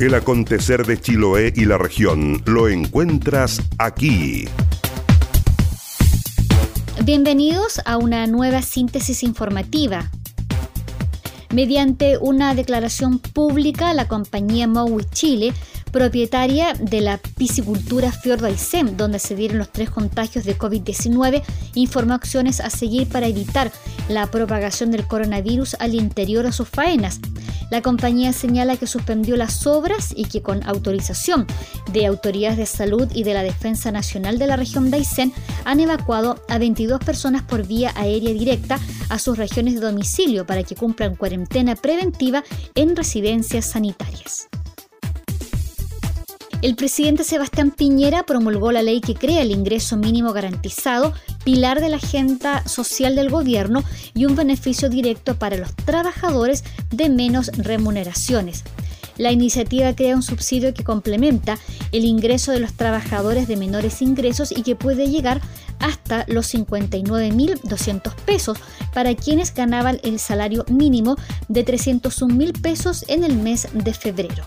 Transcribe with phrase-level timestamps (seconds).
[0.00, 4.44] El acontecer de Chiloé y la región lo encuentras aquí.
[7.02, 10.08] Bienvenidos a una nueva síntesis informativa.
[11.52, 15.52] Mediante una declaración pública, la compañía Mowi Chile
[15.90, 21.42] propietaria de la piscicultura Fiordo Aysén, donde se dieron los tres contagios de COVID-19,
[21.74, 23.72] informó acciones a seguir para evitar
[24.08, 27.20] la propagación del coronavirus al interior de sus faenas.
[27.70, 31.46] La compañía señala que suspendió las obras y que con autorización
[31.92, 35.32] de autoridades de salud y de la Defensa Nacional de la región de Aysén
[35.64, 38.78] han evacuado a 22 personas por vía aérea directa
[39.10, 42.42] a sus regiones de domicilio para que cumplan cuarentena preventiva
[42.74, 44.48] en residencias sanitarias.
[46.60, 51.88] El presidente Sebastián Piñera promulgó la ley que crea el ingreso mínimo garantizado, pilar de
[51.88, 58.64] la agenda social del gobierno y un beneficio directo para los trabajadores de menos remuneraciones.
[59.18, 61.58] La iniciativa crea un subsidio que complementa
[61.92, 65.40] el ingreso de los trabajadores de menores ingresos y que puede llegar
[65.78, 68.58] hasta los 59.200 pesos
[68.92, 71.14] para quienes ganaban el salario mínimo
[71.46, 74.44] de 301.000 pesos en el mes de febrero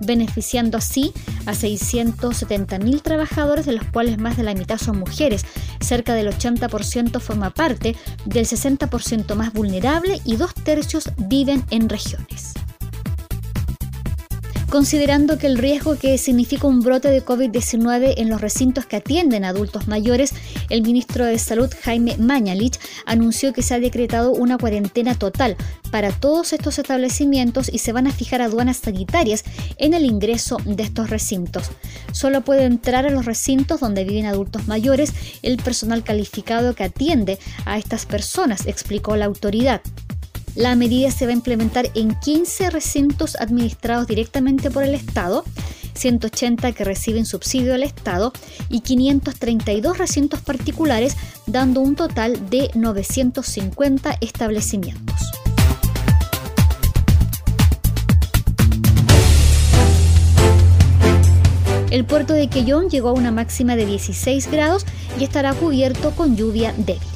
[0.00, 1.12] beneficiando así
[1.46, 5.44] a 670.000 trabajadores, de los cuales más de la mitad son mujeres.
[5.80, 12.54] Cerca del 80% forma parte del 60% más vulnerable y dos tercios viven en regiones.
[14.70, 19.44] Considerando que el riesgo que significa un brote de COVID-19 en los recintos que atienden
[19.44, 20.34] a adultos mayores,
[20.70, 25.56] el ministro de Salud, Jaime Mañalich, anunció que se ha decretado una cuarentena total
[25.92, 29.44] para todos estos establecimientos y se van a fijar aduanas sanitarias
[29.78, 31.70] en el ingreso de estos recintos.
[32.10, 37.38] Solo puede entrar a los recintos donde viven adultos mayores el personal calificado que atiende
[37.66, 39.80] a estas personas, explicó la autoridad.
[40.56, 45.44] La medida se va a implementar en 15 recintos administrados directamente por el Estado,
[45.92, 48.32] 180 que reciben subsidio del Estado
[48.70, 51.14] y 532 recintos particulares,
[51.46, 55.30] dando un total de 950 establecimientos.
[61.90, 64.86] El puerto de Quellón llegó a una máxima de 16 grados
[65.20, 67.15] y estará cubierto con lluvia débil.